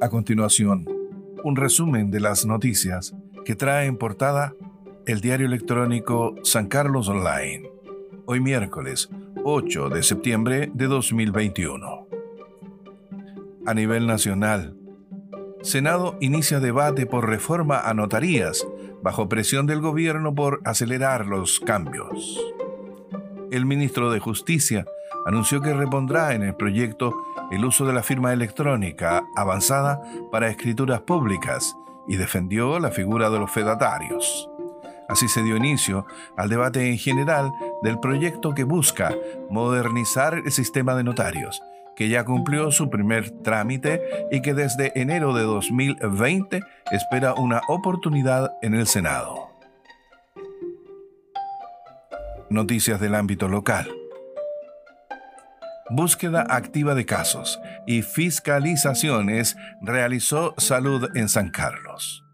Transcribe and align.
A 0.00 0.08
continuación, 0.10 0.86
un 1.42 1.56
resumen 1.56 2.12
de 2.12 2.20
las 2.20 2.46
noticias 2.46 3.16
que 3.44 3.56
trae 3.56 3.86
en 3.86 3.96
portada 3.96 4.54
el 5.06 5.20
diario 5.20 5.46
electrónico 5.46 6.36
San 6.44 6.68
Carlos 6.68 7.08
Online, 7.08 7.68
hoy 8.24 8.38
miércoles 8.38 9.10
8 9.42 9.88
de 9.88 10.04
septiembre 10.04 10.70
de 10.72 10.86
2021. 10.86 12.06
A 13.66 13.74
nivel 13.74 14.06
nacional, 14.06 14.76
Senado 15.62 16.16
inicia 16.20 16.60
debate 16.60 17.04
por 17.04 17.28
reforma 17.28 17.80
a 17.80 17.92
notarías 17.92 18.68
bajo 19.02 19.28
presión 19.28 19.66
del 19.66 19.80
gobierno 19.80 20.32
por 20.32 20.60
acelerar 20.64 21.26
los 21.26 21.58
cambios. 21.58 22.38
El 23.50 23.66
ministro 23.66 24.12
de 24.12 24.20
Justicia 24.20 24.86
anunció 25.28 25.60
que 25.60 25.74
repondrá 25.74 26.32
en 26.32 26.42
el 26.42 26.54
proyecto 26.54 27.22
el 27.50 27.62
uso 27.62 27.84
de 27.84 27.92
la 27.92 28.02
firma 28.02 28.32
electrónica 28.32 29.26
avanzada 29.36 30.00
para 30.32 30.48
escrituras 30.48 31.02
públicas 31.02 31.76
y 32.08 32.16
defendió 32.16 32.80
la 32.80 32.90
figura 32.90 33.28
de 33.28 33.38
los 33.38 33.50
fedatarios. 33.50 34.48
Así 35.06 35.28
se 35.28 35.42
dio 35.42 35.56
inicio 35.56 36.06
al 36.38 36.48
debate 36.48 36.90
en 36.90 36.96
general 36.96 37.52
del 37.82 38.00
proyecto 38.00 38.54
que 38.54 38.64
busca 38.64 39.14
modernizar 39.50 40.32
el 40.32 40.50
sistema 40.50 40.94
de 40.94 41.04
notarios, 41.04 41.60
que 41.94 42.08
ya 42.08 42.24
cumplió 42.24 42.70
su 42.70 42.88
primer 42.88 43.30
trámite 43.42 44.00
y 44.32 44.40
que 44.40 44.54
desde 44.54 44.98
enero 44.98 45.34
de 45.34 45.42
2020 45.42 46.62
espera 46.90 47.34
una 47.34 47.60
oportunidad 47.68 48.54
en 48.62 48.74
el 48.74 48.86
Senado. 48.86 49.50
Noticias 52.48 52.98
del 52.98 53.14
ámbito 53.14 53.46
local 53.46 53.90
búsqueda 55.90 56.46
activa 56.48 56.94
de 56.94 57.06
casos 57.06 57.60
y 57.86 58.02
fiscalizaciones 58.02 59.56
realizó 59.80 60.54
Salud 60.58 61.08
en 61.14 61.28
San 61.28 61.50
Carlos. 61.50 62.24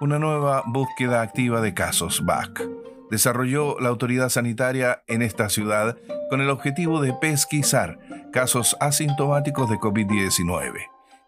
Una 0.00 0.18
nueva 0.18 0.62
búsqueda 0.66 1.22
activa 1.22 1.60
de 1.60 1.72
casos, 1.72 2.24
BAC, 2.24 2.62
desarrolló 3.10 3.78
la 3.80 3.88
autoridad 3.88 4.28
sanitaria 4.28 5.02
en 5.06 5.22
esta 5.22 5.48
ciudad 5.48 5.96
con 6.28 6.40
el 6.40 6.50
objetivo 6.50 7.00
de 7.00 7.14
pesquisar 7.14 7.98
casos 8.32 8.76
asintomáticos 8.80 9.70
de 9.70 9.76
COVID-19 9.76 10.72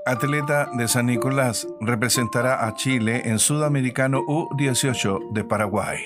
Atleta 0.06 0.68
de 0.74 0.86
San 0.86 1.06
Nicolás, 1.06 1.66
representará 1.80 2.66
a 2.66 2.74
Chile 2.74 3.22
en 3.24 3.38
Sudamericano 3.38 4.20
U18 4.26 5.32
de 5.32 5.44
Paraguay. 5.44 5.98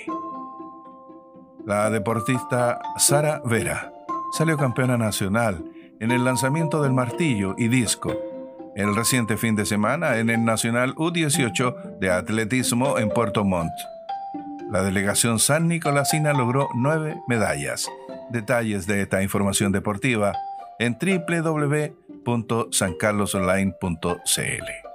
La 1.65 1.91
deportista 1.91 2.81
Sara 2.97 3.43
Vera 3.45 3.93
salió 4.33 4.57
campeona 4.57 4.97
nacional 4.97 5.65
en 6.01 6.13
el 6.13 6.25
lanzamiento 6.25 6.83
del 6.83 6.93
martillo 6.93 7.55
y 7.59 7.69
disco 7.69 8.15
el 8.77 8.95
reciente 8.95 9.37
fin 9.37 9.57
de 9.57 9.67
semana 9.67 10.19
en 10.19 10.31
el 10.31 10.45
Nacional 10.45 10.95
U18 10.95 11.99
de 11.99 12.13
Atletismo 12.13 12.99
en 12.99 13.09
Puerto 13.09 13.45
Montt. 13.45 13.73
La 14.71 14.83
delegación 14.83 15.41
san 15.41 15.67
nicolasina 15.67 16.33
logró 16.33 16.69
nueve 16.77 17.17
medallas. 17.27 17.89
Detalles 18.31 18.87
de 18.87 19.03
esta 19.03 19.21
información 19.21 19.73
deportiva 19.73 20.33
en 20.79 20.97
www.sancarlosonline.cl. 22.25 24.89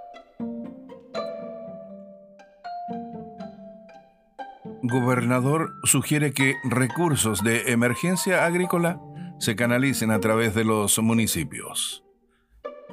Gobernador 4.85 5.72
sugiere 5.85 6.34
que 6.34 6.56
recursos 6.66 7.41
de 7.44 7.72
emergencia 7.72 8.45
agrícola 8.45 9.00
se 9.39 9.56
canalicen 9.56 10.11
a 10.11 10.19
través 10.19 10.53
de 10.56 10.66
los 10.66 11.00
municipios. 11.00 12.03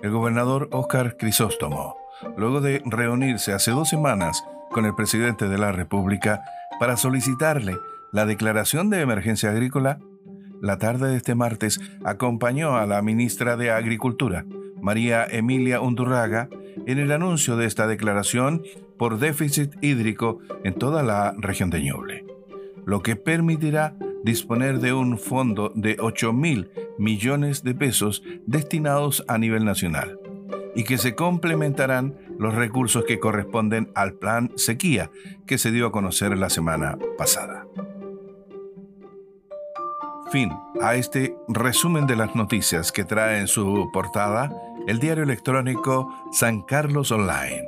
El 0.03 0.13
gobernador 0.13 0.69
Óscar 0.73 1.17
Crisóstomo, 1.17 1.97
luego 2.37 2.61
de 2.61 2.81
reunirse 2.87 3.53
hace 3.53 3.73
dos 3.73 3.89
semanas 3.89 4.45
con 4.71 4.87
el 4.87 4.95
presidente 4.95 5.49
de 5.49 5.59
la 5.59 5.73
República 5.73 6.45
para 6.79 6.97
solicitarle 6.97 7.77
la 8.13 8.25
declaración 8.25 8.89
de 8.89 9.01
emergencia 9.01 9.51
agrícola, 9.51 9.99
la 10.61 10.79
tarde 10.79 11.09
de 11.09 11.17
este 11.17 11.35
martes 11.35 11.81
acompañó 12.05 12.77
a 12.77 12.87
la 12.87 13.03
ministra 13.03 13.57
de 13.57 13.71
Agricultura, 13.71 14.47
María 14.81 15.25
Emilia 15.25 15.81
Undurraga, 15.81 16.49
en 16.87 16.99
el 16.99 17.13
anuncio 17.13 17.57
de 17.57 17.67
esta 17.67 17.87
declaración 17.87 18.63
por 18.99 19.19
déficit 19.19 19.73
hídrico 19.83 20.39
en 20.65 20.75
toda 20.75 21.03
la 21.03 21.35
región 21.39 21.71
de 21.71 21.83
Ñuble, 21.83 22.25
lo 22.85 23.03
que 23.03 23.17
permitirá 23.17 23.97
disponer 24.25 24.81
de 24.81 24.93
un 24.93 25.19
fondo 25.19 25.73
de 25.75 25.97
8 25.99 26.33
mil 26.33 26.71
millones 26.99 27.63
de 27.63 27.75
pesos 27.75 28.23
destinados 28.47 29.25
a 29.29 29.39
nivel 29.39 29.65
nacional 29.65 30.19
y 30.75 30.85
que 30.85 30.99
se 30.99 31.15
complementarán 31.15 32.17
los 32.39 32.55
recursos 32.55 33.05
que 33.05 33.19
corresponden 33.19 33.91
al 33.95 34.15
plan 34.15 34.53
sequía 34.57 35.11
que 35.47 35.59
se 35.59 35.73
dio 35.73 35.87
a 35.87 35.93
conocer 35.93 36.37
la 36.37 36.51
semana 36.51 36.99
pasada. 37.19 37.67
Fin 40.31 40.53
a 40.81 40.95
este 40.95 41.37
resumen 41.49 42.07
de 42.07 42.15
las 42.15 42.37
noticias 42.37 42.93
que 42.93 43.05
trae 43.05 43.41
en 43.41 43.49
su 43.49 43.91
portada 43.93 44.53
el 44.87 45.01
diario 45.01 45.25
electrónico 45.25 46.09
San 46.31 46.63
Carlos 46.63 47.11
Online, 47.11 47.65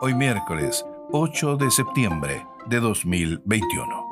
hoy 0.00 0.14
miércoles 0.14 0.86
8 1.12 1.58
de 1.58 1.70
septiembre 1.70 2.46
de 2.68 2.80
2021. 2.80 4.05